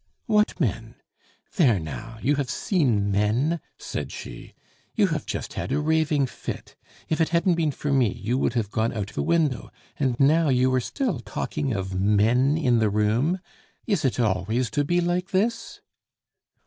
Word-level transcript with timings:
"What 0.25 0.59
men? 0.59 0.95
There, 1.57 1.77
now, 1.79 2.17
you 2.23 2.37
have 2.37 2.49
seen 2.49 3.11
men," 3.11 3.59
said 3.77 4.11
she. 4.11 4.55
"You 4.95 5.05
have 5.09 5.27
just 5.27 5.53
had 5.53 5.71
a 5.71 5.79
raving 5.79 6.25
fit; 6.25 6.75
if 7.07 7.21
it 7.21 7.29
hadn't 7.29 7.53
been 7.53 7.69
for 7.69 7.93
me 7.93 8.11
you 8.11 8.35
would 8.39 8.53
have 8.53 8.71
gone 8.71 8.93
out 8.93 9.09
the 9.13 9.21
window, 9.21 9.69
and 9.99 10.19
now 10.19 10.49
you 10.49 10.73
are 10.73 10.81
still 10.81 11.19
talking 11.19 11.71
of 11.71 11.93
men 11.93 12.57
in 12.57 12.79
the 12.79 12.89
room. 12.89 13.41
Is 13.85 14.03
it 14.03 14.19
always 14.19 14.71
to 14.71 14.83
be 14.83 15.01
like 15.01 15.29
this?" 15.29 15.81